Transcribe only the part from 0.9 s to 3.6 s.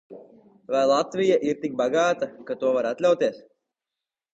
Latvija ir tik bagāta, ka to var atļauties?